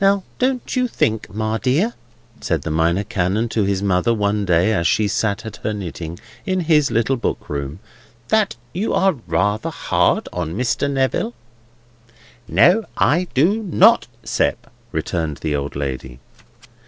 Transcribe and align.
"Now, 0.00 0.24
don't 0.40 0.74
you 0.74 0.88
think, 0.88 1.32
Ma 1.32 1.56
dear," 1.56 1.94
said 2.40 2.62
the 2.62 2.70
Minor 2.72 3.04
Canon 3.04 3.48
to 3.50 3.62
his 3.62 3.80
mother 3.80 4.12
one 4.12 4.44
day 4.44 4.72
as 4.72 4.88
she 4.88 5.06
sat 5.06 5.46
at 5.46 5.58
her 5.58 5.72
knitting 5.72 6.18
in 6.44 6.62
his 6.62 6.90
little 6.90 7.16
book 7.16 7.48
room, 7.48 7.78
"that 8.26 8.56
you 8.72 8.92
are 8.92 9.12
rather 9.28 9.70
hard 9.70 10.28
on 10.32 10.56
Mr. 10.56 10.90
Neville?" 10.90 11.32
"No, 12.48 12.84
I 12.96 13.28
do 13.34 13.62
not, 13.62 14.08
Sept," 14.24 14.68
returned 14.90 15.36
the 15.36 15.54
old 15.54 15.76
lady. 15.76 16.18